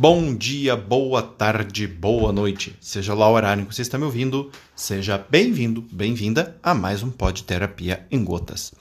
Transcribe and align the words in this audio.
Bom 0.00 0.32
dia, 0.32 0.76
boa 0.76 1.20
tarde, 1.20 1.84
boa 1.88 2.32
noite. 2.32 2.72
Seja 2.80 3.14
lá 3.14 3.28
o 3.28 3.32
horário 3.32 3.66
que 3.66 3.74
você 3.74 3.82
está 3.82 3.98
me 3.98 4.04
ouvindo, 4.04 4.48
seja 4.76 5.18
bem-vindo, 5.28 5.84
bem-vinda 5.90 6.56
a 6.62 6.72
mais 6.72 7.02
um 7.02 7.10
Pod 7.10 7.42
Terapia 7.42 8.06
em 8.08 8.22
Gotas. 8.22 8.72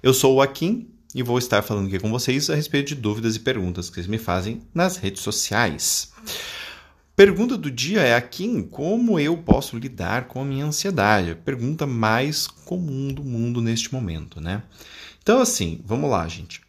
Eu 0.00 0.14
sou 0.14 0.36
o 0.36 0.40
Akin 0.40 0.88
e 1.12 1.24
vou 1.24 1.38
estar 1.38 1.62
falando 1.62 1.88
aqui 1.88 1.98
com 1.98 2.08
vocês 2.08 2.48
a 2.48 2.54
respeito 2.54 2.90
de 2.90 2.94
dúvidas 2.94 3.34
e 3.34 3.40
perguntas 3.40 3.88
que 3.88 3.96
vocês 3.96 4.06
me 4.06 4.16
fazem 4.16 4.62
nas 4.72 4.96
redes 4.96 5.22
sociais. 5.22 6.12
Pergunta 7.16 7.58
do 7.58 7.68
dia 7.68 8.02
é 8.02 8.14
Akin, 8.14 8.62
como 8.62 9.18
eu 9.18 9.36
posso 9.38 9.76
lidar 9.76 10.28
com 10.28 10.40
a 10.40 10.44
minha 10.44 10.66
ansiedade? 10.66 11.34
Pergunta 11.34 11.84
mais 11.84 12.46
comum 12.46 13.12
do 13.12 13.24
mundo 13.24 13.60
neste 13.60 13.92
momento, 13.92 14.40
né? 14.40 14.62
Então, 15.20 15.40
assim, 15.40 15.80
vamos 15.84 16.08
lá, 16.08 16.28
gente. 16.28 16.60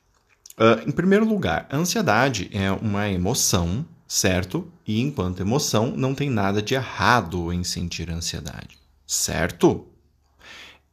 Uh, 0.61 0.87
em 0.87 0.91
primeiro 0.91 1.25
lugar, 1.25 1.65
a 1.71 1.75
ansiedade 1.75 2.47
é 2.53 2.71
uma 2.71 3.09
emoção, 3.09 3.83
certo? 4.07 4.71
E 4.85 5.01
enquanto 5.01 5.39
emoção, 5.39 5.91
não 5.97 6.13
tem 6.13 6.29
nada 6.29 6.61
de 6.61 6.75
errado 6.75 7.51
em 7.51 7.63
sentir 7.63 8.11
ansiedade, 8.11 8.77
certo? 9.07 9.87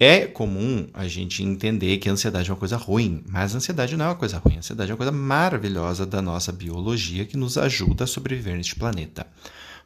É 0.00 0.24
comum 0.24 0.88
a 0.94 1.06
gente 1.06 1.42
entender 1.42 1.98
que 1.98 2.08
a 2.08 2.12
ansiedade 2.12 2.48
é 2.48 2.52
uma 2.54 2.58
coisa 2.58 2.78
ruim, 2.78 3.22
mas 3.28 3.52
a 3.52 3.58
ansiedade 3.58 3.94
não 3.94 4.06
é 4.06 4.08
uma 4.08 4.14
coisa 4.14 4.38
ruim. 4.38 4.54
A 4.54 4.58
ansiedade 4.60 4.90
é 4.90 4.94
uma 4.94 4.96
coisa 4.96 5.12
maravilhosa 5.12 6.06
da 6.06 6.22
nossa 6.22 6.50
biologia 6.50 7.26
que 7.26 7.36
nos 7.36 7.58
ajuda 7.58 8.04
a 8.04 8.06
sobreviver 8.06 8.56
neste 8.56 8.74
planeta. 8.74 9.26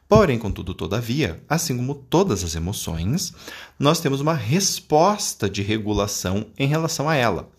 Porém, 0.07 0.37
contudo, 0.37 0.73
todavia, 0.73 1.43
assim 1.49 1.75
como 1.75 1.95
todas 1.95 2.43
as 2.43 2.55
emoções, 2.55 3.33
nós 3.79 3.99
temos 3.99 4.21
uma 4.21 4.33
resposta 4.33 5.49
de 5.49 5.61
regulação 5.61 6.47
em 6.57 6.67
relação 6.67 7.09
a 7.09 7.15
ela. 7.15 7.49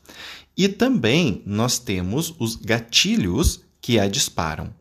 E 0.57 0.69
também 0.69 1.43
nós 1.45 1.79
temos 1.79 2.35
os 2.39 2.55
gatilhos 2.55 3.63
que 3.81 3.99
a 3.99 4.09
disparam. 4.09 4.73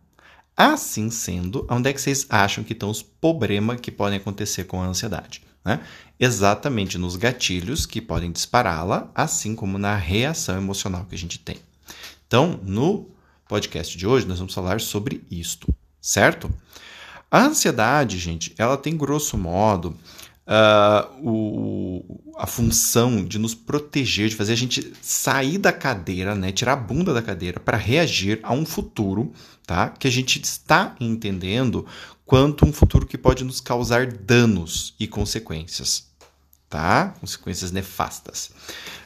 Assim 0.55 1.09
sendo, 1.09 1.65
onde 1.69 1.89
é 1.89 1.93
que 1.93 1.99
vocês 1.99 2.27
acham 2.29 2.63
que 2.63 2.73
estão 2.73 2.89
os 2.89 3.01
problemas 3.01 3.79
que 3.79 3.91
podem 3.91 4.19
acontecer 4.19 4.65
com 4.65 4.81
a 4.81 4.85
ansiedade? 4.85 5.41
Né? 5.65 5.79
Exatamente 6.19 6.97
nos 6.97 7.15
gatilhos 7.15 7.87
que 7.87 7.99
podem 7.99 8.31
dispará-la, 8.31 9.09
assim 9.15 9.55
como 9.55 9.79
na 9.79 9.95
reação 9.95 10.57
emocional 10.57 11.05
que 11.05 11.15
a 11.15 11.17
gente 11.17 11.39
tem. 11.39 11.57
Então, 12.27 12.59
no 12.63 13.09
podcast 13.47 13.97
de 13.97 14.05
hoje, 14.05 14.27
nós 14.27 14.37
vamos 14.37 14.53
falar 14.53 14.79
sobre 14.79 15.23
isto, 15.29 15.73
certo? 15.99 16.51
A 17.33 17.45
ansiedade, 17.45 18.19
gente, 18.19 18.53
ela 18.59 18.77
tem 18.77 18.95
grosso 18.95 19.39
modo 19.39 19.97
uh, 20.45 21.27
o, 21.27 22.21
a 22.37 22.45
função 22.45 23.25
de 23.25 23.39
nos 23.39 23.55
proteger, 23.55 24.29
de 24.29 24.35
fazer 24.35 24.53
a 24.53 24.55
gente 24.55 24.93
sair 25.01 25.57
da 25.57 25.73
cadeira, 25.73 26.35
né, 26.35 26.51
tirar 26.51 26.73
a 26.73 26.75
bunda 26.75 27.11
da 27.11 27.23
cadeira 27.23 27.59
para 27.59 27.75
reagir 27.75 28.39
a 28.43 28.53
um 28.53 28.63
futuro, 28.63 29.33
tá? 29.65 29.89
Que 29.89 30.07
a 30.07 30.11
gente 30.11 30.39
está 30.43 30.95
entendendo 30.99 31.87
quanto 32.23 32.67
um 32.67 32.71
futuro 32.71 33.07
que 33.07 33.17
pode 33.17 33.43
nos 33.43 33.59
causar 33.59 34.05
danos 34.05 34.93
e 34.99 35.07
consequências, 35.07 36.05
tá? 36.69 37.15
Consequências 37.19 37.71
nefastas. 37.71 38.51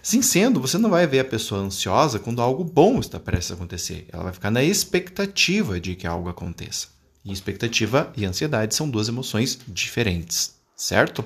Assim 0.04 0.22
sendo, 0.22 0.60
você 0.60 0.78
não 0.78 0.90
vai 0.90 1.08
ver 1.08 1.20
a 1.20 1.26
pessoa 1.26 1.62
ansiosa 1.62 2.20
quando 2.20 2.42
algo 2.42 2.66
bom 2.66 3.00
está 3.00 3.22
prestes 3.22 3.52
a 3.52 3.54
acontecer. 3.54 4.06
Ela 4.12 4.24
vai 4.24 4.34
ficar 4.34 4.52
na 4.52 4.62
expectativa 4.62 5.80
de 5.80 5.96
que 5.96 6.06
algo 6.06 6.28
aconteça. 6.28 6.97
E 7.28 7.34
expectativa 7.34 8.12
e 8.16 8.26
ansiedade 8.26 8.74
são 8.74 8.90
duas 8.90 9.10
emoções 9.10 9.60
diferentes 9.68 10.58
certo? 10.78 11.26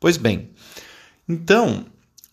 Pois 0.00 0.16
bem, 0.16 0.50
então 1.28 1.86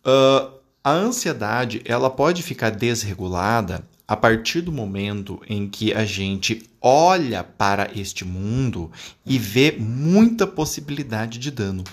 uh, 0.03 0.59
a 0.83 0.91
ansiedade 0.91 1.81
ela 1.85 2.09
pode 2.09 2.41
ficar 2.41 2.71
desregulada 2.71 3.87
a 4.07 4.17
partir 4.17 4.61
do 4.61 4.71
momento 4.71 5.39
em 5.47 5.69
que 5.69 5.93
a 5.93 6.03
gente 6.03 6.67
olha 6.81 7.43
para 7.43 7.91
este 7.95 8.25
mundo 8.25 8.91
e 9.23 9.37
vê 9.37 9.75
muita 9.77 10.47
possibilidade 10.47 11.37
de 11.37 11.51
dano, 11.51 11.83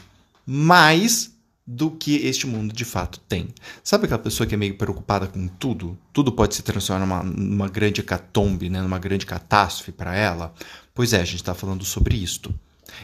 mais 0.46 1.36
do 1.66 1.90
que 1.90 2.16
este 2.18 2.46
mundo 2.46 2.72
de 2.72 2.84
fato 2.84 3.18
tem. 3.28 3.48
Sabe 3.82 4.04
aquela 4.04 4.20
pessoa 4.20 4.46
que 4.46 4.54
é 4.54 4.56
meio 4.56 4.78
preocupada 4.78 5.26
com 5.26 5.48
tudo? 5.48 5.98
Tudo 6.12 6.30
pode 6.30 6.54
se 6.54 6.62
transformar 6.62 7.04
numa, 7.04 7.22
numa 7.24 7.68
grande 7.68 8.00
hecatombe, 8.00 8.70
né? 8.70 8.80
numa 8.80 9.00
grande 9.00 9.26
catástrofe 9.26 9.90
para 9.90 10.14
ela? 10.14 10.54
Pois 10.96 11.12
é, 11.12 11.20
a 11.20 11.24
gente 11.26 11.36
está 11.36 11.54
falando 11.54 11.84
sobre 11.84 12.16
isto. 12.16 12.58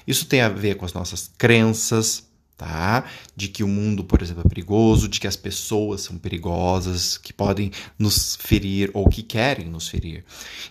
Isso 0.07 0.25
tem 0.25 0.41
a 0.41 0.49
ver 0.49 0.77
com 0.77 0.87
as 0.87 0.95
nossas 0.95 1.31
crenças, 1.37 2.27
tá? 2.57 3.05
De 3.37 3.49
que 3.49 3.63
o 3.63 3.69
mundo, 3.69 4.03
por 4.03 4.23
exemplo, 4.23 4.43
é 4.47 4.49
perigoso, 4.49 5.07
de 5.07 5.21
que 5.21 5.27
as 5.27 5.37
pessoas 5.37 6.01
são 6.01 6.17
perigosas, 6.17 7.19
que 7.19 7.35
podem 7.35 7.71
nos 7.99 8.35
ferir 8.37 8.91
ou 8.95 9.11
que 9.11 9.23
querem 9.23 9.67
nos 9.69 9.89
ferir. 9.89 10.25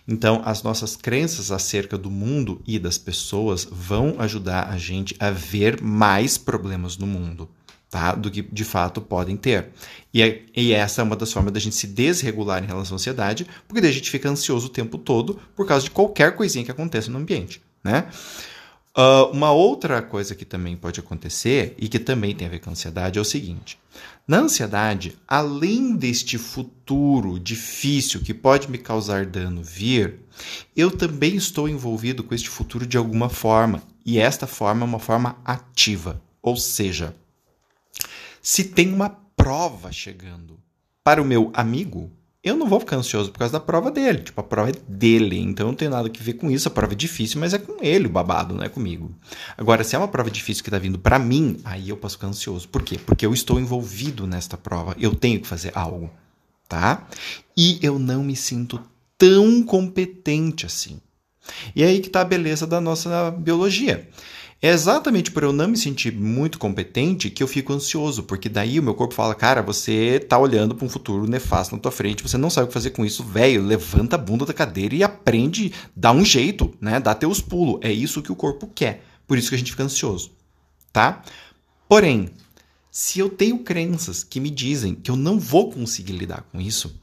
Então, 0.08 0.42
as 0.44 0.64
nossas 0.64 0.96
crenças 0.96 1.52
acerca 1.52 1.96
do 1.96 2.10
mundo 2.10 2.60
e 2.66 2.80
das 2.80 2.98
pessoas 2.98 3.68
vão 3.70 4.16
ajudar 4.18 4.70
a 4.70 4.78
gente 4.80 5.16
a 5.20 5.30
ver 5.30 5.80
mais 5.80 6.40
problemas 6.40 6.98
no 6.98 7.06
mundo. 7.06 7.48
Tá? 7.92 8.16
Do 8.16 8.32
que 8.32 8.42
de 8.42 8.64
fato 8.64 9.02
podem 9.02 9.36
ter. 9.36 9.68
E, 10.14 10.22
é, 10.22 10.44
e 10.56 10.72
essa 10.72 11.02
é 11.02 11.04
uma 11.04 11.16
das 11.16 11.32
formas 11.34 11.52
da 11.52 11.60
gente 11.60 11.76
se 11.76 11.86
desregular 11.86 12.64
em 12.64 12.68
relação 12.68 12.96
à 12.96 12.96
ansiedade, 12.96 13.46
porque 13.68 13.82
daí 13.82 13.92
a 13.92 13.94
gente 13.94 14.10
fica 14.10 14.30
ansioso 14.30 14.68
o 14.68 14.70
tempo 14.70 14.98
todo 14.98 15.38
por 15.54 15.68
causa 15.68 15.84
de 15.84 15.92
qualquer 15.92 16.34
coisinha 16.36 16.64
que 16.64 16.72
aconteça 16.72 17.12
no 17.12 17.20
ambiente. 17.20 17.62
Né? 17.84 18.08
Uh, 18.98 19.32
uma 19.32 19.52
outra 19.52 20.02
coisa 20.02 20.36
que 20.36 20.44
também 20.44 20.76
pode 20.76 21.00
acontecer 21.00 21.76
e 21.78 21.88
que 21.88 22.00
também 22.00 22.36
tem 22.36 22.48
a 22.48 22.50
ver 22.50 22.60
com 22.60 22.70
a 22.70 22.74
ansiedade 22.74 23.20
é 23.20 23.22
o 23.22 23.26
seguinte: 23.26 23.78
na 24.28 24.40
ansiedade, 24.40 25.18
além 25.28 25.96
deste 25.96 26.38
futuro 26.38 27.40
difícil 27.40 28.22
que 28.22 28.34
pode 28.34 28.70
me 28.70 28.78
causar 28.78 29.26
dano 29.26 29.64
vir, 29.64 30.20
eu 30.76 30.92
também 30.92 31.36
estou 31.36 31.68
envolvido 31.68 32.24
com 32.24 32.36
este 32.36 32.50
futuro 32.50 32.86
de 32.86 32.98
alguma 32.98 33.30
forma, 33.30 33.82
e 34.06 34.18
esta 34.20 34.48
forma 34.48 34.86
é 34.86 34.90
uma 34.90 35.00
forma 35.00 35.38
ativa. 35.46 36.22
Ou 36.42 36.58
seja, 36.58 37.16
se 38.42 38.66
tem 38.66 38.94
uma 38.94 39.10
prova 39.36 39.92
chegando 39.92 40.60
para 41.04 41.22
o 41.22 41.26
meu 41.26 41.52
amigo, 41.54 42.12
eu 42.44 42.56
não 42.56 42.68
vou 42.68 42.80
ficar 42.80 42.96
ansioso 42.96 43.32
por 43.32 43.38
causa 43.38 43.54
da 43.54 43.60
prova 43.60 43.92
dele. 43.92 44.20
Tipo, 44.20 44.42
a 44.42 44.44
prova 44.44 44.70
é 44.70 44.74
dele, 44.88 45.38
então 45.40 45.68
não 45.68 45.76
tem 45.76 45.88
nada 45.88 46.10
que 46.10 46.24
ver 46.24 46.34
com 46.34 46.50
isso. 46.50 46.68
A 46.68 46.72
prova 46.72 46.94
é 46.94 46.96
difícil, 46.96 47.40
mas 47.40 47.54
é 47.54 47.60
com 47.60 47.78
ele 47.84 48.08
o 48.08 48.10
babado, 48.10 48.56
não 48.56 48.64
é 48.64 48.70
comigo. 48.70 49.14
Agora, 49.56 49.84
se 49.84 49.96
é 49.96 50.00
uma 50.00 50.08
prova 50.08 50.32
difícil 50.32 50.64
que 50.64 50.70
está 50.70 50.80
vindo 50.80 50.98
para 50.98 51.20
mim, 51.20 51.60
aí 51.64 51.90
eu 51.90 51.98
posso 51.98 52.16
ficar 52.16 52.28
ansioso. 52.28 52.68
Por 52.68 52.82
quê? 52.82 52.98
Porque 52.98 53.26
eu 53.26 53.34
estou 53.34 53.60
envolvido 53.60 54.26
nesta 54.26 54.58
prova. 54.58 54.96
Eu 55.00 55.14
tenho 55.14 55.40
que 55.40 55.48
fazer 55.48 55.72
algo, 55.76 56.10
tá? 56.68 57.08
E 57.56 57.80
eu 57.84 58.00
não 58.00 58.24
me 58.24 58.36
sinto 58.36 58.82
tão 59.20 59.62
competente 59.62 60.66
assim. 60.66 61.00
E 61.76 61.84
aí 61.84 62.00
que 62.00 62.08
está 62.08 62.22
a 62.22 62.26
beleza 62.26 62.66
da 62.66 62.82
nossa 62.82 63.30
biologia. 63.32 64.10
É 64.64 64.70
exatamente 64.70 65.32
por 65.32 65.42
eu 65.42 65.52
não 65.52 65.70
me 65.70 65.76
sentir 65.76 66.14
muito 66.14 66.60
competente 66.60 67.32
que 67.32 67.42
eu 67.42 67.48
fico 67.48 67.74
ansioso, 67.74 68.22
porque 68.24 68.48
daí 68.48 68.80
o 68.80 68.84
meu 68.84 68.94
corpo 68.94 69.16
fala: 69.16 69.34
cara, 69.34 69.64
você 69.64 70.20
tá 70.20 70.38
olhando 70.38 70.76
para 70.76 70.86
um 70.86 70.90
futuro 70.90 71.28
nefasto 71.28 71.76
na 71.76 71.82
tua 71.82 71.92
frente, 71.92 72.22
você 72.22 72.38
não 72.38 72.50
sabe 72.50 72.66
o 72.66 72.68
que 72.68 72.74
fazer 72.74 72.92
com 72.92 73.04
isso, 73.04 73.24
velho. 73.24 73.66
Levanta 73.66 74.18
a 74.18 74.20
bunda 74.20 74.46
da 74.46 74.54
cadeira 74.54 74.94
e 74.94 75.04
aprende, 75.04 75.74
dá 75.96 76.12
um 76.12 76.24
jeito, 76.24 76.72
né? 76.80 77.00
Dá 77.00 77.16
teus 77.16 77.42
pulos. 77.42 77.80
É 77.82 77.92
isso 77.92 78.22
que 78.22 78.32
o 78.32 78.36
corpo 78.36 78.68
quer. 78.68 79.04
Por 79.26 79.36
isso 79.36 79.50
que 79.50 79.56
a 79.56 79.58
gente 79.58 79.72
fica 79.72 79.84
ansioso, 79.84 80.32
tá? 80.94 81.24
Porém, 81.90 82.30
se 82.92 83.20
eu 83.20 83.30
tenho 83.30 83.60
crenças 83.60 84.24
que 84.24 84.40
me 84.40 84.52
dizem 84.52 84.94
que 84.94 85.10
eu 85.10 85.16
não 85.16 85.40
vou 85.40 85.72
conseguir 85.72 86.14
lidar 86.14 86.44
com 86.52 86.62
isso, 86.62 87.02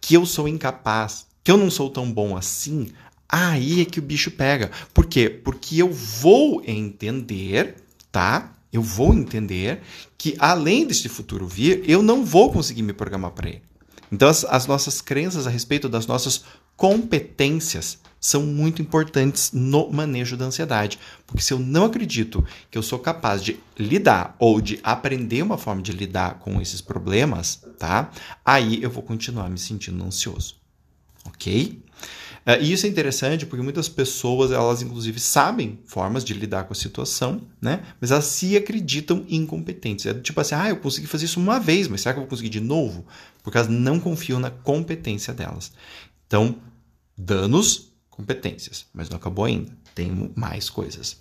que 0.00 0.14
eu 0.14 0.24
sou 0.24 0.46
incapaz, 0.46 1.26
que 1.42 1.50
eu 1.50 1.56
não 1.56 1.70
sou 1.70 1.90
tão 1.90 2.10
bom 2.10 2.36
assim, 2.36 2.88
Aí 3.28 3.80
é 3.80 3.84
que 3.84 3.98
o 3.98 4.02
bicho 4.02 4.30
pega. 4.30 4.70
Por 4.92 5.06
quê? 5.06 5.28
Porque 5.28 5.78
eu 5.78 5.92
vou 5.92 6.62
entender, 6.66 7.76
tá? 8.12 8.52
Eu 8.72 8.82
vou 8.82 9.14
entender 9.14 9.80
que 10.18 10.36
além 10.38 10.86
deste 10.86 11.08
futuro 11.08 11.46
vir, 11.46 11.82
eu 11.88 12.02
não 12.02 12.24
vou 12.24 12.52
conseguir 12.52 12.82
me 12.82 12.92
programar 12.92 13.30
para 13.30 13.48
ele. 13.48 13.62
Então, 14.10 14.28
as, 14.28 14.44
as, 14.44 14.66
nossas 14.66 15.00
crenças 15.00 15.46
a 15.46 15.50
respeito 15.50 15.88
das 15.88 16.06
nossas 16.06 16.44
competências 16.76 17.98
são 18.20 18.42
muito 18.42 18.80
importantes 18.80 19.52
no 19.52 19.90
manejo 19.90 20.36
da 20.36 20.46
ansiedade. 20.46 20.98
Porque 21.26 21.42
se 21.42 21.52
eu 21.52 21.58
não 21.58 21.84
acredito 21.84 22.44
que 22.70 22.78
eu 22.78 22.82
sou 22.82 22.98
capaz 22.98 23.42
de 23.42 23.60
lidar 23.78 24.34
ou 24.38 24.60
de 24.60 24.80
aprender 24.82 25.42
uma 25.42 25.58
forma 25.58 25.82
de 25.82 25.92
lidar 25.92 26.38
com 26.38 26.60
esses 26.60 26.80
problemas, 26.80 27.62
tá? 27.78 28.10
Aí 28.44 28.82
eu 28.82 28.90
vou 28.90 29.02
continuar 29.02 29.50
me 29.50 29.58
sentindo 29.58 30.02
ansioso. 30.04 30.56
Ok? 31.26 31.82
Uh, 32.46 32.60
e 32.60 32.72
isso 32.72 32.84
é 32.84 32.88
interessante 32.88 33.46
porque 33.46 33.62
muitas 33.62 33.88
pessoas, 33.88 34.52
elas 34.52 34.82
inclusive 34.82 35.18
sabem 35.18 35.78
formas 35.86 36.22
de 36.22 36.34
lidar 36.34 36.64
com 36.64 36.74
a 36.74 36.76
situação, 36.76 37.40
né? 37.60 37.82
Mas 38.00 38.10
elas 38.10 38.26
se 38.26 38.54
acreditam 38.56 39.24
incompetentes. 39.28 40.04
É 40.04 40.12
tipo 40.12 40.40
assim, 40.40 40.54
ah, 40.54 40.68
eu 40.68 40.76
consegui 40.76 41.06
fazer 41.06 41.24
isso 41.24 41.40
uma 41.40 41.58
vez, 41.58 41.88
mas 41.88 42.02
será 42.02 42.12
que 42.12 42.18
eu 42.18 42.22
vou 42.22 42.28
conseguir 42.28 42.50
de 42.50 42.60
novo? 42.60 43.06
Porque 43.42 43.56
elas 43.56 43.68
não 43.68 43.98
confiam 43.98 44.38
na 44.38 44.50
competência 44.50 45.32
delas. 45.32 45.72
Então, 46.26 46.56
danos, 47.16 47.92
competências. 48.10 48.86
Mas 48.92 49.08
não 49.08 49.16
acabou 49.16 49.46
ainda. 49.46 49.72
Tem 49.94 50.32
mais 50.36 50.68
coisas. 50.68 51.16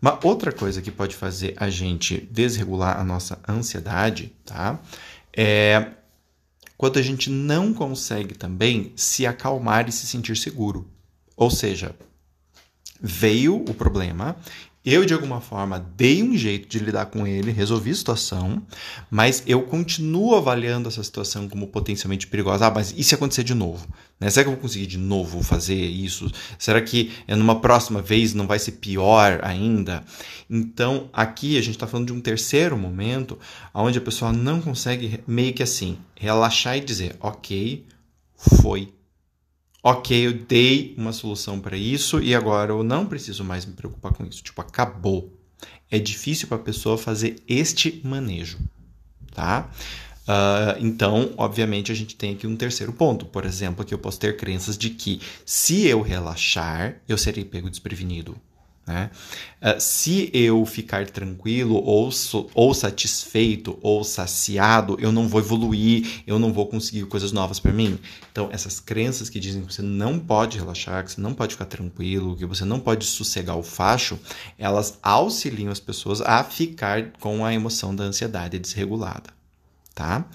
Uma 0.00 0.18
outra 0.22 0.52
coisa 0.52 0.82
que 0.82 0.90
pode 0.90 1.16
fazer 1.16 1.54
a 1.56 1.68
gente 1.68 2.28
desregular 2.30 3.00
a 3.00 3.04
nossa 3.04 3.38
ansiedade, 3.48 4.32
tá? 4.44 4.78
É 5.36 5.92
quando 6.76 6.98
a 6.98 7.02
gente 7.02 7.30
não 7.30 7.72
consegue 7.72 8.34
também 8.34 8.92
se 8.96 9.26
acalmar 9.26 9.88
e 9.88 9.92
se 9.92 10.06
sentir 10.06 10.36
seguro. 10.36 10.88
Ou 11.36 11.50
seja, 11.50 11.94
veio 13.00 13.56
o 13.56 13.74
problema, 13.74 14.36
eu, 14.84 15.06
de 15.06 15.14
alguma 15.14 15.40
forma, 15.40 15.78
dei 15.96 16.22
um 16.22 16.36
jeito 16.36 16.68
de 16.68 16.78
lidar 16.78 17.06
com 17.06 17.26
ele, 17.26 17.50
resolvi 17.50 17.90
a 17.90 17.94
situação, 17.94 18.62
mas 19.10 19.42
eu 19.46 19.62
continuo 19.62 20.34
avaliando 20.34 20.88
essa 20.88 21.02
situação 21.02 21.48
como 21.48 21.68
potencialmente 21.68 22.26
perigosa. 22.26 22.66
Ah, 22.66 22.70
mas 22.70 22.92
e 22.94 23.02
se 23.02 23.14
acontecer 23.14 23.44
de 23.44 23.54
novo? 23.54 23.86
Né? 24.20 24.28
Será 24.28 24.44
que 24.44 24.48
eu 24.48 24.52
vou 24.52 24.60
conseguir 24.60 24.86
de 24.86 24.98
novo 24.98 25.42
fazer 25.42 25.74
isso? 25.74 26.30
Será 26.58 26.82
que 26.82 27.10
numa 27.28 27.60
próxima 27.60 28.02
vez 28.02 28.34
não 28.34 28.46
vai 28.46 28.58
ser 28.58 28.72
pior 28.72 29.40
ainda? 29.42 30.04
Então, 30.50 31.08
aqui 31.14 31.56
a 31.56 31.62
gente 31.62 31.76
está 31.76 31.86
falando 31.86 32.08
de 32.08 32.12
um 32.12 32.20
terceiro 32.20 32.76
momento 32.76 33.38
onde 33.72 33.96
a 33.96 34.02
pessoa 34.02 34.34
não 34.34 34.60
consegue 34.60 35.18
meio 35.26 35.54
que 35.54 35.62
assim 35.62 35.96
relaxar 36.14 36.76
e 36.76 36.80
dizer: 36.80 37.16
ok, 37.20 37.86
foi 38.36 38.92
ok, 39.84 40.26
eu 40.26 40.32
dei 40.32 40.94
uma 40.96 41.12
solução 41.12 41.60
para 41.60 41.76
isso 41.76 42.18
e 42.18 42.34
agora 42.34 42.72
eu 42.72 42.82
não 42.82 43.04
preciso 43.04 43.44
mais 43.44 43.66
me 43.66 43.74
preocupar 43.74 44.14
com 44.14 44.24
isso. 44.24 44.42
Tipo, 44.42 44.62
acabou. 44.62 45.30
É 45.90 45.98
difícil 45.98 46.48
para 46.48 46.56
a 46.56 46.60
pessoa 46.60 46.96
fazer 46.96 47.42
este 47.46 48.00
manejo, 48.02 48.58
tá? 49.34 49.70
Uh, 50.22 50.80
então, 50.80 51.34
obviamente, 51.36 51.92
a 51.92 51.94
gente 51.94 52.16
tem 52.16 52.32
aqui 52.32 52.46
um 52.46 52.56
terceiro 52.56 52.94
ponto. 52.94 53.26
Por 53.26 53.44
exemplo, 53.44 53.84
que 53.84 53.92
eu 53.92 53.98
posso 53.98 54.18
ter 54.18 54.38
crenças 54.38 54.78
de 54.78 54.88
que 54.88 55.20
se 55.44 55.86
eu 55.86 56.00
relaxar, 56.00 56.96
eu 57.06 57.18
serei 57.18 57.44
pego 57.44 57.68
desprevenido. 57.68 58.34
Né? 58.86 59.10
Uh, 59.62 59.80
se 59.80 60.30
eu 60.34 60.64
ficar 60.66 61.06
tranquilo 61.06 61.76
ou, 61.76 62.10
ou 62.54 62.74
satisfeito 62.74 63.78
ou 63.80 64.04
saciado, 64.04 64.98
eu 65.00 65.10
não 65.10 65.26
vou 65.26 65.40
evoluir, 65.40 66.22
eu 66.26 66.38
não 66.38 66.52
vou 66.52 66.66
conseguir 66.66 67.06
coisas 67.06 67.32
novas 67.32 67.58
para 67.58 67.72
mim. 67.72 67.98
Então, 68.30 68.50
essas 68.52 68.80
crenças 68.80 69.30
que 69.30 69.40
dizem 69.40 69.64
que 69.64 69.72
você 69.72 69.80
não 69.80 70.18
pode 70.18 70.58
relaxar, 70.58 71.02
que 71.02 71.12
você 71.12 71.20
não 71.20 71.32
pode 71.32 71.54
ficar 71.54 71.64
tranquilo, 71.64 72.36
que 72.36 72.44
você 72.44 72.64
não 72.64 72.78
pode 72.78 73.06
sossegar 73.06 73.56
o 73.56 73.62
facho, 73.62 74.18
elas 74.58 74.98
auxiliam 75.02 75.70
as 75.70 75.80
pessoas 75.80 76.20
a 76.20 76.44
ficar 76.44 77.12
com 77.20 77.44
a 77.44 77.54
emoção 77.54 77.96
da 77.96 78.04
ansiedade 78.04 78.58
desregulada. 78.58 79.30
Tá? 79.94 80.26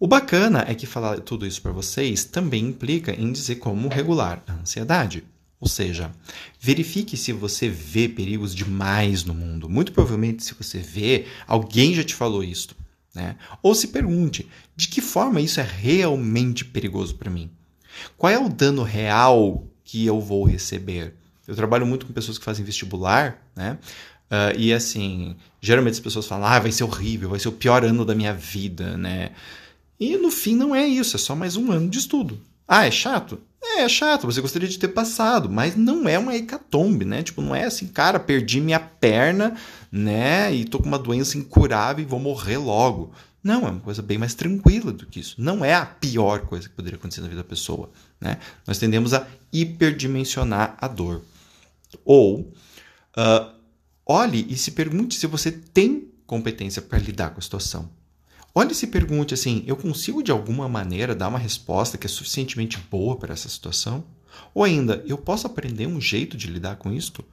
O 0.00 0.06
bacana 0.06 0.64
é 0.66 0.74
que 0.74 0.86
falar 0.86 1.20
tudo 1.20 1.46
isso 1.46 1.60
para 1.60 1.72
vocês 1.72 2.24
também 2.24 2.66
implica 2.66 3.12
em 3.12 3.30
dizer 3.30 3.56
como 3.56 3.88
regular 3.88 4.42
a 4.46 4.52
ansiedade. 4.52 5.24
Ou 5.64 5.68
seja, 5.68 6.12
verifique 6.60 7.16
se 7.16 7.32
você 7.32 7.70
vê 7.70 8.06
perigos 8.06 8.54
demais 8.54 9.24
no 9.24 9.32
mundo. 9.32 9.66
Muito 9.66 9.92
provavelmente, 9.92 10.44
se 10.44 10.52
você 10.52 10.76
vê, 10.78 11.24
alguém 11.46 11.94
já 11.94 12.04
te 12.04 12.14
falou 12.14 12.44
isso. 12.44 12.76
Né? 13.14 13.36
Ou 13.62 13.74
se 13.74 13.88
pergunte: 13.88 14.46
de 14.76 14.88
que 14.88 15.00
forma 15.00 15.40
isso 15.40 15.60
é 15.60 15.62
realmente 15.62 16.66
perigoso 16.66 17.14
para 17.14 17.30
mim? 17.30 17.50
Qual 18.18 18.30
é 18.30 18.38
o 18.38 18.50
dano 18.50 18.82
real 18.82 19.66
que 19.82 20.04
eu 20.04 20.20
vou 20.20 20.44
receber? 20.44 21.14
Eu 21.48 21.56
trabalho 21.56 21.86
muito 21.86 22.04
com 22.04 22.12
pessoas 22.12 22.36
que 22.36 22.44
fazem 22.44 22.62
vestibular, 22.62 23.42
né? 23.56 23.78
Uh, 24.30 24.58
e 24.58 24.70
assim, 24.70 25.34
geralmente 25.62 25.94
as 25.94 26.00
pessoas 26.00 26.26
falam: 26.26 26.46
ah, 26.46 26.58
vai 26.58 26.72
ser 26.72 26.84
horrível, 26.84 27.30
vai 27.30 27.40
ser 27.40 27.48
o 27.48 27.52
pior 27.52 27.86
ano 27.86 28.04
da 28.04 28.14
minha 28.14 28.34
vida, 28.34 28.98
né? 28.98 29.30
E 29.98 30.18
no 30.18 30.30
fim 30.30 30.56
não 30.56 30.74
é 30.74 30.86
isso, 30.86 31.16
é 31.16 31.18
só 31.18 31.34
mais 31.34 31.56
um 31.56 31.72
ano 31.72 31.88
de 31.88 32.00
estudo. 32.00 32.38
Ah, 32.68 32.84
é 32.84 32.90
chato? 32.90 33.40
É, 33.64 33.82
é 33.82 33.88
chato, 33.88 34.26
você 34.26 34.40
gostaria 34.40 34.68
de 34.68 34.78
ter 34.78 34.88
passado, 34.88 35.48
mas 35.48 35.74
não 35.74 36.06
é 36.08 36.18
uma 36.18 36.34
hecatombe, 36.36 37.04
né? 37.04 37.22
Tipo, 37.22 37.40
não 37.40 37.54
é 37.54 37.64
assim, 37.64 37.86
cara, 37.86 38.20
perdi 38.20 38.60
minha 38.60 38.78
perna, 38.78 39.56
né? 39.90 40.54
E 40.54 40.64
tô 40.64 40.78
com 40.78 40.86
uma 40.86 40.98
doença 40.98 41.38
incurável 41.38 42.04
e 42.04 42.06
vou 42.06 42.20
morrer 42.20 42.58
logo. 42.58 43.12
Não, 43.42 43.66
é 43.66 43.70
uma 43.70 43.80
coisa 43.80 44.02
bem 44.02 44.16
mais 44.18 44.34
tranquila 44.34 44.92
do 44.92 45.06
que 45.06 45.20
isso. 45.20 45.36
Não 45.38 45.64
é 45.64 45.74
a 45.74 45.84
pior 45.84 46.46
coisa 46.46 46.68
que 46.68 46.74
poderia 46.74 46.98
acontecer 46.98 47.20
na 47.20 47.28
vida 47.28 47.42
da 47.42 47.48
pessoa, 47.48 47.90
né? 48.20 48.38
Nós 48.66 48.78
tendemos 48.78 49.12
a 49.12 49.26
hiperdimensionar 49.52 50.76
a 50.80 50.88
dor. 50.88 51.22
Ou, 52.04 52.40
uh, 53.16 53.54
olhe 54.06 54.46
e 54.48 54.56
se 54.56 54.70
pergunte 54.72 55.14
se 55.16 55.26
você 55.26 55.50
tem 55.52 56.08
competência 56.26 56.80
para 56.80 56.98
lidar 56.98 57.30
com 57.30 57.38
a 57.38 57.42
situação. 57.42 57.90
Olhe 58.54 58.70
e 58.70 58.74
se 58.74 58.86
pergunte 58.86 59.34
assim: 59.34 59.64
eu 59.66 59.76
consigo 59.76 60.22
de 60.22 60.30
alguma 60.30 60.68
maneira 60.68 61.14
dar 61.14 61.28
uma 61.28 61.38
resposta 61.38 61.98
que 61.98 62.06
é 62.06 62.10
suficientemente 62.10 62.78
boa 62.90 63.16
para 63.16 63.32
essa 63.32 63.48
situação? 63.48 64.04
Ou 64.54 64.62
ainda, 64.62 65.02
eu 65.06 65.18
posso 65.18 65.46
aprender 65.46 65.86
um 65.86 66.00
jeito 66.00 66.36
de 66.36 66.46
lidar 66.46 66.76
com 66.76 66.92
isto? 66.92 67.24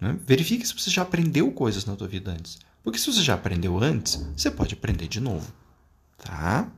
Né? 0.00 0.18
Verifique 0.26 0.66
se 0.66 0.74
você 0.74 0.90
já 0.90 1.02
aprendeu 1.02 1.50
coisas 1.50 1.84
na 1.86 1.96
tua 1.96 2.06
vida 2.06 2.30
antes. 2.30 2.58
Porque 2.82 2.98
se 2.98 3.06
você 3.06 3.22
já 3.22 3.34
aprendeu 3.34 3.78
antes, 3.82 4.22
você 4.36 4.50
pode 4.50 4.74
aprender 4.74 5.08
de 5.08 5.20
novo. 5.20 5.50
Tá? 6.18 6.70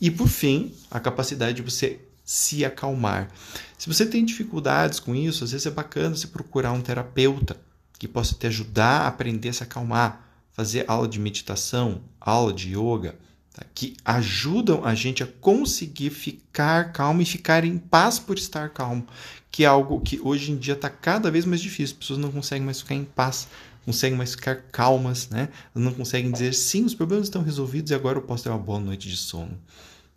E 0.00 0.10
por 0.10 0.28
fim, 0.28 0.74
a 0.90 0.98
capacidade 0.98 1.56
de 1.56 1.62
você 1.62 2.00
se 2.24 2.64
acalmar. 2.64 3.30
Se 3.78 3.88
você 3.88 4.04
tem 4.04 4.24
dificuldades 4.24 5.00
com 5.00 5.14
isso, 5.14 5.44
às 5.44 5.52
vezes 5.52 5.66
é 5.66 5.70
bacana 5.70 6.14
você 6.14 6.26
procurar 6.26 6.72
um 6.72 6.80
terapeuta 6.80 7.56
que 7.98 8.06
possa 8.06 8.34
te 8.34 8.46
ajudar 8.46 9.02
a 9.02 9.08
aprender 9.08 9.48
a 9.48 9.52
se 9.52 9.62
acalmar 9.62 10.27
fazer 10.58 10.84
aula 10.88 11.06
de 11.06 11.20
meditação, 11.20 12.00
aula 12.20 12.52
de 12.52 12.76
yoga, 12.76 13.14
tá? 13.54 13.64
que 13.72 13.96
ajudam 14.04 14.84
a 14.84 14.92
gente 14.92 15.22
a 15.22 15.26
conseguir 15.40 16.10
ficar 16.10 16.90
calmo 16.92 17.22
e 17.22 17.24
ficar 17.24 17.64
em 17.64 17.78
paz 17.78 18.18
por 18.18 18.36
estar 18.36 18.68
calmo, 18.70 19.06
que 19.52 19.62
é 19.62 19.68
algo 19.68 20.00
que 20.00 20.18
hoje 20.20 20.50
em 20.50 20.56
dia 20.56 20.74
está 20.74 20.90
cada 20.90 21.30
vez 21.30 21.44
mais 21.44 21.60
difícil. 21.60 21.94
As 21.94 22.00
pessoas 22.00 22.18
não 22.18 22.32
conseguem 22.32 22.64
mais 22.64 22.80
ficar 22.80 22.96
em 22.96 23.04
paz, 23.04 23.46
conseguem 23.86 24.18
mais 24.18 24.32
ficar 24.32 24.56
calmas, 24.72 25.28
né? 25.28 25.48
Não 25.72 25.94
conseguem 25.94 26.32
dizer 26.32 26.52
sim, 26.52 26.84
os 26.84 26.92
problemas 26.92 27.28
estão 27.28 27.40
resolvidos 27.40 27.92
e 27.92 27.94
agora 27.94 28.18
eu 28.18 28.22
posso 28.22 28.42
ter 28.42 28.50
uma 28.50 28.58
boa 28.58 28.80
noite 28.80 29.08
de 29.08 29.16
sono. 29.16 29.56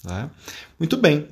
Tá? 0.01 0.27
Muito 0.79 0.97
bem. 0.97 1.27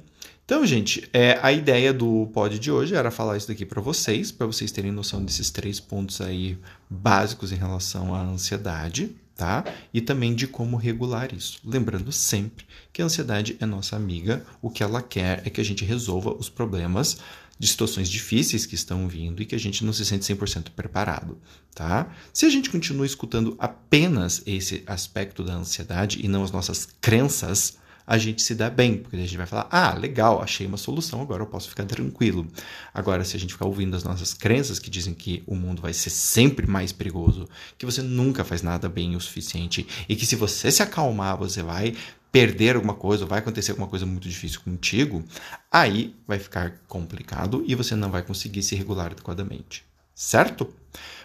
Então, 0.50 0.66
gente, 0.66 1.07
é, 1.13 1.38
a 1.44 1.51
ideia 1.51 1.94
do 1.94 2.25
pod 2.34 2.57
de 2.57 2.72
hoje 2.72 2.96
era 2.96 3.12
falar 3.12 3.38
isso 3.38 3.48
daqui 3.48 3.68
para 3.68 3.80
vocês, 3.80 4.31
para 4.31 4.48
vocês 4.48 4.72
terem 4.72 4.92
noção 4.92 5.24
desses 5.24 5.51
três 5.51 5.80
pontos 5.80 6.22
aí 6.22 6.57
básicos 6.90 7.51
em 7.51 7.56
relação 7.56 8.16
à 8.16 8.24
ansiedade, 8.24 9.16
tá? 9.36 9.63
E 9.94 10.01
também 10.01 10.34
de 10.34 10.48
como 10.48 10.75
regular 10.75 11.31
isso. 11.36 11.60
Lembrando 11.63 12.12
sempre 12.12 12.66
que 12.92 13.00
a 13.00 13.06
ansiedade 13.06 13.57
é 13.60 13.66
nossa 13.68 13.96
amiga, 13.96 14.44
o 14.60 14.72
que 14.72 14.81
ela 14.81 15.04
quer 15.04 15.44
é 15.46 15.51
que 15.51 15.62
a 15.62 15.63
gente 15.63 15.86
resolva 15.86 16.34
os 16.34 16.50
problemas 16.50 17.19
de 17.60 17.68
situações 17.68 18.10
difíceis 18.10 18.66
que 18.66 18.74
estão 18.74 19.07
vindo 19.07 19.44
e 19.44 19.45
que 19.45 19.54
a 19.54 19.60
gente 19.60 19.86
não 19.86 19.94
se 19.94 20.04
sente 20.04 20.25
100% 20.34 20.72
preparado, 20.75 21.38
tá? 21.75 22.12
Se 22.34 22.48
a 22.48 22.50
gente 22.50 22.72
continua 22.72 23.06
escutando 23.06 23.56
apenas 23.60 24.42
esse 24.48 24.81
aspecto 24.88 25.44
da 25.44 25.54
ansiedade 25.54 26.25
e 26.25 26.28
não 26.28 26.44
as 26.44 26.52
nossas 26.52 26.88
crenças, 27.00 27.78
a 28.09 28.17
gente 28.17 28.41
se 28.41 28.56
dá 28.56 28.71
bem, 28.71 28.97
porque 28.97 29.15
a 29.15 29.19
gente 29.19 29.38
vai 29.38 29.45
falar: 29.45 29.67
ah, 29.69 29.94
legal, 29.94 30.41
achei 30.41 30.65
uma 30.65 30.77
solução, 30.77 31.21
agora 31.21 31.44
eu 31.44 31.47
posso 31.47 31.69
ficar 31.69 31.85
tranquilo. 31.85 32.47
Agora, 32.91 33.23
se 33.23 33.38
a 33.38 33.39
gente 33.39 33.53
ficar 33.53 33.67
ouvindo 33.67 33.95
as 33.95 34.03
nossas 34.03 34.33
crenças 34.33 34.79
que 34.79 34.89
dizem 34.89 35.13
que 35.13 35.44
o 35.45 35.56
mundo 35.56 35.80
vai 35.80 35.94
ser 35.94 36.09
sempre 36.09 36.66
mais 36.66 36.92
perigoso, 36.92 37.47
que 37.78 37.85
você 37.85 38.01
nunca 38.01 38.44
faz 38.44 38.63
nada 38.63 38.89
bem 38.89 39.16
o 39.16 39.21
suficiente 39.21 39.85
e 40.09 40.16
que 40.16 40.25
se 40.25 40.35
você 40.35 40.71
se 40.71 40.81
acalmar, 40.81 41.37
você 41.37 41.61
vai 41.61 41.95
perder 42.31 42.75
alguma 42.75 42.95
coisa, 42.95 43.28
vai 43.28 43.39
acontecer 43.39 43.71
alguma 43.71 43.87
coisa 43.87 44.07
muito 44.07 44.28
difícil 44.28 44.61
contigo, 44.61 45.23
aí 45.71 46.16
vai 46.28 46.39
ficar 46.39 46.81
complicado 46.87 47.63
e 47.68 47.75
você 47.75 47.95
não 47.95 48.09
vai 48.09 48.23
conseguir 48.23 48.63
se 48.63 48.75
regular 48.75 49.11
adequadamente. 49.11 49.83
Certo? 50.16 50.68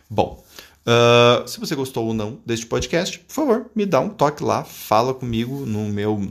Bom, 0.08 0.44
uh, 0.86 1.48
se 1.48 1.58
você 1.58 1.74
gostou 1.74 2.06
ou 2.06 2.14
não 2.14 2.40
deste 2.44 2.66
podcast, 2.66 3.18
por 3.20 3.32
favor, 3.32 3.70
me 3.74 3.86
dá 3.86 4.00
um 4.00 4.10
toque 4.10 4.44
lá, 4.44 4.64
fala 4.64 5.14
comigo 5.14 5.64
no 5.64 5.88
meu 5.88 6.30